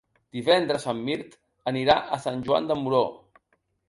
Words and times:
Divendres 0.35 0.85
en 0.93 1.01
Mirt 1.09 1.35
anirà 1.71 1.97
a 2.17 2.19
Sant 2.23 2.41
Joan 2.47 2.71
de 2.73 2.79
Moró. 2.81 3.03